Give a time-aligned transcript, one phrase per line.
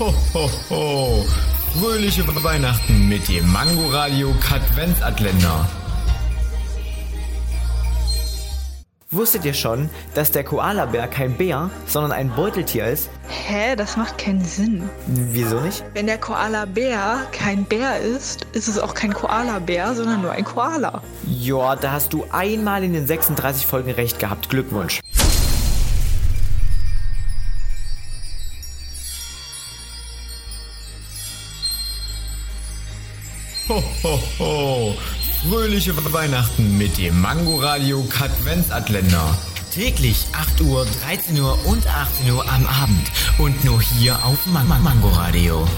[0.00, 1.26] Ho, ho, ho.
[1.78, 5.68] Fröhliche Weihnachten mit dem Mangoradio Katwenzatländer.
[9.10, 13.10] Wusstet ihr schon, dass der Koalabär kein Bär, sondern ein Beuteltier ist?
[13.28, 14.88] Hä, das macht keinen Sinn.
[15.06, 15.84] Wieso nicht?
[15.92, 21.02] Wenn der Koalabär kein Bär ist, ist es auch kein Koalabär, sondern nur ein Koala.
[21.26, 24.48] Ja, da hast du einmal in den 36 Folgen recht gehabt.
[24.48, 24.99] Glückwunsch.
[33.70, 34.96] Ho, ho.
[35.48, 39.38] Fröhliche Weihnachten mit dem Mangoradio Katwenzatländer.
[39.72, 43.12] Täglich 8 Uhr, 13 Uhr und 18 Uhr am Abend.
[43.38, 45.68] Und nur hier auf Man Man Mangoradio.